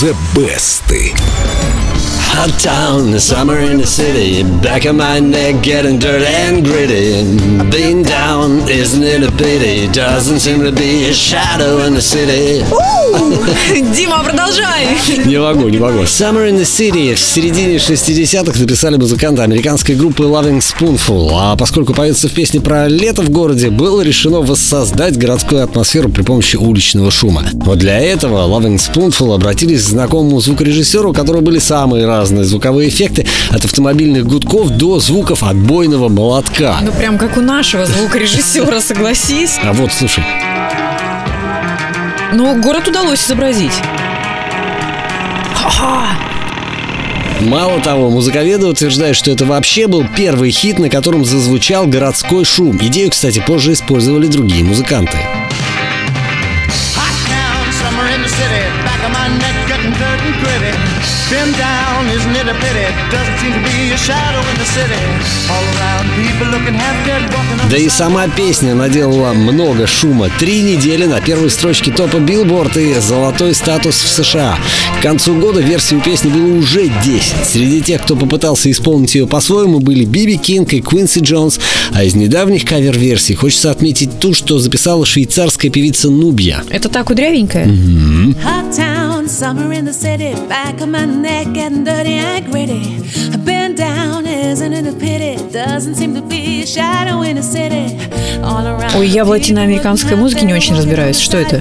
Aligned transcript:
The 0.00 0.14
Best. 0.32 1.57
Hot 2.38 2.56
town, 2.60 3.10
the 3.10 3.18
summer 3.18 3.58
in 3.58 3.78
the 3.78 3.86
city. 3.86 4.44
Back 4.62 4.84
of 4.84 4.94
my 4.94 5.18
neck 5.18 5.60
getting 5.60 5.98
dirty 5.98 6.24
and 6.24 6.64
gritty. 6.64 7.26
Being 7.68 8.04
down, 8.04 8.60
isn't 8.70 9.02
it 9.02 9.24
a 9.24 9.32
pity? 9.32 9.92
Doesn't 9.92 10.38
seem 10.38 10.62
to 10.62 10.70
be 10.70 11.08
a 11.08 11.12
shadow 11.12 11.78
in 11.84 11.94
the 11.94 12.00
city. 12.00 12.62
Дима, 13.96 14.22
продолжай. 14.22 14.86
Не 15.26 15.40
могу, 15.40 15.68
не 15.68 15.78
могу. 15.78 16.02
Summer 16.02 16.48
in 16.48 16.56
the 16.56 16.64
City 16.64 17.12
в 17.16 17.18
середине 17.18 17.76
60-х 17.78 18.60
написали 18.60 18.96
музыканты 18.96 19.42
американской 19.42 19.96
группы 19.96 20.22
Loving 20.22 20.60
Spoonful. 20.60 21.30
А 21.32 21.56
поскольку 21.56 21.92
поется 21.92 22.28
в 22.28 22.32
песне 22.32 22.60
про 22.60 22.86
лето 22.86 23.22
в 23.22 23.30
городе, 23.30 23.70
было 23.70 24.00
решено 24.02 24.42
воссоздать 24.42 25.18
городскую 25.18 25.64
атмосферу 25.64 26.08
при 26.08 26.22
помощи 26.22 26.54
уличного 26.54 27.10
шума. 27.10 27.42
Вот 27.54 27.78
для 27.78 27.98
этого 27.98 28.46
Loving 28.46 28.76
Spoonful 28.76 29.34
обратились 29.34 29.82
к 29.82 29.88
знакомому 29.88 30.40
звукорежиссеру, 30.40 31.10
у 31.10 31.12
которого 31.12 31.40
были 31.40 31.58
самые 31.58 32.06
разные 32.06 32.27
звуковые 32.28 32.88
эффекты, 32.88 33.26
от 33.50 33.64
автомобильных 33.64 34.26
гудков 34.26 34.70
до 34.70 35.00
звуков 35.00 35.42
отбойного 35.42 36.08
молотка. 36.08 36.78
Ну, 36.82 36.92
прям 36.92 37.18
как 37.18 37.36
у 37.36 37.40
нашего 37.40 37.86
звукорежиссера, 37.86 38.80
согласись. 38.80 39.58
А 39.62 39.72
вот, 39.72 39.92
слушай. 39.92 40.24
Но 42.32 42.54
город 42.56 42.88
удалось 42.88 43.24
изобразить. 43.24 43.72
Ха-ха! 45.54 46.06
Мало 47.40 47.80
того, 47.80 48.10
музыковеды 48.10 48.66
утверждают, 48.66 49.16
что 49.16 49.30
это 49.30 49.44
вообще 49.44 49.86
был 49.86 50.04
первый 50.16 50.50
хит, 50.50 50.78
на 50.78 50.90
котором 50.90 51.24
зазвучал 51.24 51.86
городской 51.86 52.44
шум. 52.44 52.78
Идею, 52.82 53.10
кстати, 53.10 53.42
позже 53.46 53.72
использовали 53.72 54.26
другие 54.26 54.64
музыканты. 54.64 55.16
Been 61.30 61.52
down, 61.58 62.08
isn't 62.08 62.36
it 62.36 62.48
a 62.48 62.54
pity? 62.54 62.88
Doesn't 63.12 63.36
seem 63.36 63.52
to 63.52 63.60
be 63.60 63.92
a 63.92 63.98
shadow 63.98 64.40
in 64.48 64.56
the 64.56 64.64
city. 64.64 64.96
All 65.52 65.62
around, 65.76 66.08
people 66.16 66.46
looking 66.46 66.72
half 66.72 66.96
dead, 67.06 67.20
walking 67.34 67.60
on 67.60 67.68
Да 67.70 67.76
и 67.76 67.90
сама 67.90 68.28
песня 68.28 68.74
наделала 68.74 69.34
много 69.34 69.86
шума. 69.86 70.30
Три 70.38 70.62
недели 70.62 71.04
на 71.04 71.20
первой 71.20 71.50
строчке 71.50 71.90
топа 71.90 72.16
Билборд 72.16 72.78
и 72.78 72.94
золотой 72.94 73.54
статус 73.54 73.96
в 73.96 74.08
США. 74.08 74.56
К 75.00 75.02
концу 75.02 75.34
года 75.34 75.60
версий 75.60 75.96
у 75.96 76.00
песни 76.00 76.30
было 76.30 76.58
уже 76.58 76.88
10. 76.88 77.44
Среди 77.44 77.82
тех, 77.82 78.02
кто 78.04 78.16
попытался 78.16 78.70
исполнить 78.70 79.14
ее 79.14 79.26
по-своему, 79.26 79.80
были 79.80 80.06
Би 80.06 80.22
Би 80.22 80.38
Кинг 80.38 80.72
и 80.72 80.80
Квинси 80.80 81.20
Джонс. 81.20 81.60
А 81.92 82.04
из 82.04 82.14
недавних 82.14 82.64
кавер-версий 82.64 83.34
хочется 83.34 83.70
отметить 83.70 84.18
ту, 84.18 84.32
что 84.32 84.58
записала 84.58 85.04
швейцарская 85.04 85.70
певица 85.70 86.08
Nubya. 86.08 86.62
Это 86.70 86.88
та 86.88 87.04
кудрявенькая? 87.04 87.66
Hot 87.66 88.72
neck 91.18 91.52
getting 91.52 91.84
dirty 91.84 92.14
and 92.14 92.46
gritty. 92.46 92.96
I've 93.32 93.44
been 93.44 93.74
down, 93.74 94.26
isn't 94.26 94.72
it 94.72 94.86
a 94.86 94.92
pity? 94.92 95.36
Doesn't 95.52 95.96
seem 95.96 96.14
to 96.14 96.22
be 96.22 96.62
a 96.62 96.66
shadow 96.66 97.22
in 97.22 97.36
the 97.36 97.42
city. 97.42 97.96
All 98.42 98.66
around. 98.66 98.96
Ой, 98.96 99.08
я 99.08 99.24
в 99.24 99.28
латиноамериканской 99.28 100.16
музыке 100.16 100.46
не 100.46 100.54
очень 100.54 100.76
разбираюсь. 100.76 101.18
Что 101.18 101.36
это? 101.38 101.60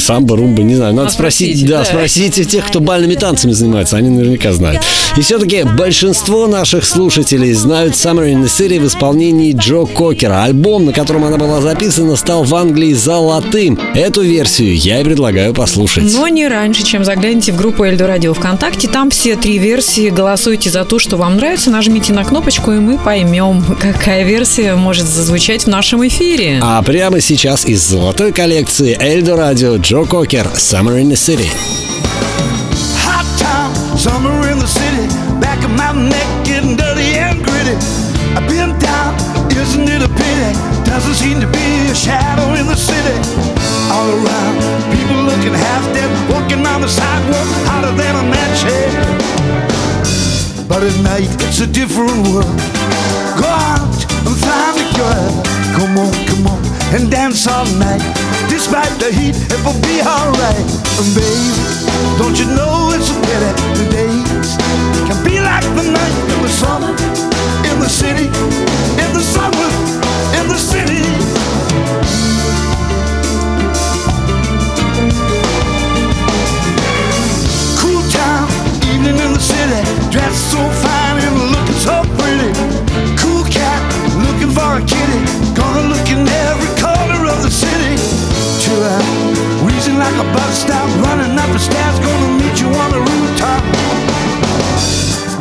Самбо, 0.00 0.36
румба, 0.36 0.62
не 0.62 0.74
знаю. 0.76 0.94
Надо 0.94 1.08
А, 1.08 1.10
спросить, 1.10 1.64
да, 1.66 1.78
да. 1.80 1.84
спросите 1.84 2.44
тех, 2.44 2.66
кто 2.66 2.80
бальными 2.80 3.14
танцами 3.14 3.52
занимается. 3.52 3.96
Они 3.96 4.08
наверняка 4.08 4.52
знают. 4.52 4.82
И 5.16 5.20
все-таки 5.20 5.64
большинство 5.64 6.46
наших 6.46 6.84
слушателей 6.84 7.52
знают 7.52 7.94
Summer 7.94 8.30
in 8.32 8.42
the 8.42 8.46
City 8.46 8.80
в 8.80 8.86
исполнении 8.86 9.52
Джо 9.52 9.84
Кокера. 9.86 10.44
Альбом, 10.44 10.86
на 10.86 10.92
котором 10.92 11.24
она 11.24 11.36
была 11.36 11.60
записана, 11.60 12.16
стал 12.16 12.44
в 12.44 12.54
Англии 12.54 12.92
золотым. 12.92 13.78
Эту 13.94 14.22
версию 14.22 14.76
я 14.76 15.00
и 15.00 15.04
предлагаю 15.04 15.54
послушать. 15.54 16.04
Но 16.12 16.28
не 16.28 16.46
раньше, 16.48 16.84
чем 16.84 17.04
загляните 17.04 17.52
в 17.52 17.56
группу 17.56 17.84
Эльдо 17.84 18.06
Радио 18.06 18.34
ВКонтакте. 18.34 18.88
Там 18.88 19.10
все 19.10 19.36
три 19.36 19.58
версии. 19.58 20.10
Голосуйте 20.10 20.70
за 20.70 20.84
ту, 20.84 20.98
что 20.98 21.16
вам 21.16 21.36
нравится. 21.36 21.70
Нажмите 21.70 22.12
на 22.12 22.24
кнопочку, 22.24 22.72
и 22.72 22.78
мы 22.78 22.98
поймем, 22.98 23.64
какая 23.80 24.24
версия 24.24 24.74
может 24.74 25.06
зазвучать 25.06 25.64
в 25.64 25.66
нашем 25.68 26.06
эфире. 26.06 26.60
А 26.62 26.82
прямо 26.82 27.20
сейчас 27.20 27.66
из 27.66 27.82
золотой 27.86 28.32
коллекции 28.32 28.96
Эльдо 29.00 29.36
Радио 29.36 29.76
Джо 29.87 30.05
Кокер 30.05 30.45
Summer 30.57 30.97
in 30.97 31.07
the 31.07 31.15
City. 31.15 31.47
Hot 32.99 33.23
town, 33.39 33.71
summer 33.97 34.51
in 34.51 34.59
the 34.59 34.67
city. 34.67 35.07
Back 35.39 35.63
of 35.63 35.71
my 35.71 35.95
neck 35.95 36.27
getting 36.43 36.75
dirty 36.75 37.15
and 37.15 37.39
gritty. 37.39 37.79
I've 38.35 38.43
been 38.43 38.75
down, 38.77 39.15
isn't 39.55 39.87
it 39.87 40.03
a 40.03 40.11
pity? 40.11 40.51
Doesn't 40.83 41.15
seem 41.15 41.39
to 41.39 41.47
be 41.47 41.67
a 41.87 41.95
shadow 41.95 42.43
in 42.59 42.67
the 42.67 42.75
city. 42.75 43.15
All 43.87 44.11
around, 44.11 44.59
people 44.91 45.23
looking 45.23 45.55
half 45.55 45.83
dead, 45.95 46.11
walking 46.27 46.67
on 46.67 46.81
the 46.81 46.91
sidewalk, 46.91 47.47
hotter 47.63 47.95
than 47.95 48.13
a 48.19 48.25
match 48.27 48.67
head. 48.67 48.91
But 50.67 50.83
at 50.83 50.97
night, 51.07 51.31
it's 51.39 51.61
a 51.61 51.67
different 51.67 52.27
world. 52.27 52.51
Go 53.39 53.47
out 53.47 53.95
and 54.27 54.35
find 54.43 54.75
a 54.75 54.87
girl. 54.91 55.31
Come 55.71 55.95
on, 56.03 56.11
come 56.27 56.47
on, 56.51 56.59
and 56.91 57.09
dance 57.09 57.47
all 57.47 57.65
night. 57.79 58.16
Despite 58.68 59.00
the 59.00 59.10
heat, 59.10 59.34
it 59.34 59.64
will 59.64 59.80
be 59.80 60.02
alright. 60.02 60.68
And 61.00 61.08
baby, 61.16 61.56
don't 62.18 62.38
you 62.38 62.44
know 62.54 62.92
it's 62.92 63.08
a 63.08 63.14
pity 63.14 63.48
the 63.80 64.27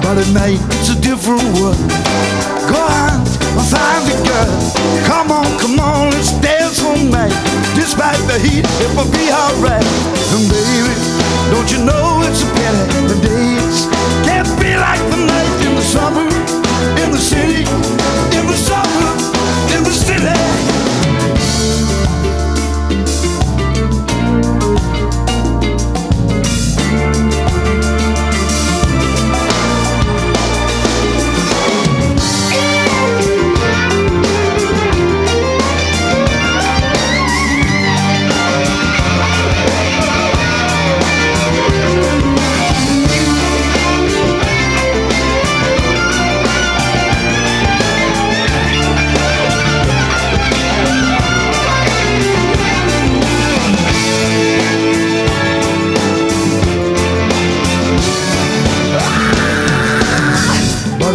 But 0.07 0.19
at 0.19 0.31
night 0.31 0.55
it's 0.79 0.87
a 0.87 0.95
different 1.01 1.43
world. 1.59 1.75
Go 2.71 2.79
out 2.79 3.27
and 3.27 3.67
find 3.67 4.07
a 4.07 4.15
girl. 4.23 4.47
Come 5.03 5.35
on, 5.35 5.43
come 5.59 5.77
on, 5.83 6.11
let's 6.15 6.31
dance 6.39 6.79
all 6.79 6.95
night. 6.95 7.35
Despite 7.75 8.15
the 8.23 8.39
heat, 8.39 8.63
it 8.63 8.91
will 8.95 9.11
be 9.11 9.27
alright. 9.27 9.83
And 10.31 10.47
baby, 10.47 10.95
don't 11.51 11.67
you 11.67 11.83
know 11.83 12.23
it's 12.23 12.39
a 12.39 12.47
pity 12.55 12.76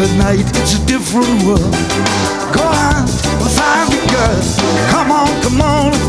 at 0.03 0.17
night, 0.17 0.47
it's 0.59 0.75
a 0.75 0.87
different 0.87 1.45
world. 1.45 1.61
Go 2.53 2.63
on, 2.63 3.07
find 3.55 3.89
the 3.93 4.01
girl. 4.11 4.91
Come 4.91 5.13
on, 5.13 5.43
come 5.43 5.61
on. 5.61 6.02